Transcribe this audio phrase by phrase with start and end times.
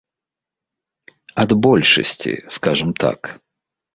[1.43, 3.19] Ад большасці, скажам так.